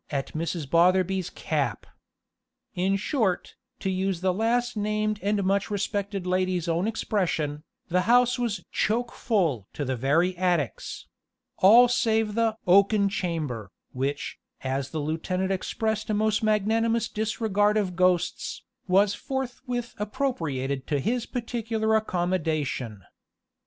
_"at 0.17 0.33
Mrs. 0.33 0.67
Botherby's 0.67 1.29
cap. 1.29 1.85
In 2.73 2.95
short, 2.95 3.53
to 3.81 3.91
use 3.91 4.21
the 4.21 4.33
last 4.33 4.75
named 4.75 5.19
and 5.21 5.43
much 5.43 5.69
respected 5.69 6.25
lady's 6.25 6.67
own 6.67 6.87
expression, 6.87 7.61
the 7.87 8.01
house 8.01 8.39
was 8.39 8.65
"choke 8.71 9.11
full" 9.11 9.67
to 9.73 9.85
the 9.85 9.95
very 9.95 10.35
attics 10.37 11.05
all 11.59 11.87
save 11.87 12.33
the 12.33 12.57
"oaken 12.65 13.09
chamber," 13.09 13.71
which, 13.91 14.39
as 14.63 14.89
the 14.89 14.97
lieutenant 14.99 15.51
expressed 15.51 16.09
a 16.09 16.15
most 16.15 16.41
magnanimous 16.41 17.07
disregard 17.07 17.77
of 17.77 17.95
ghosts, 17.95 18.63
was 18.87 19.13
forthwith 19.13 19.93
appropriated 19.99 20.87
to 20.87 20.99
his 20.99 21.27
particular 21.27 21.95
accommodation. 21.95 23.03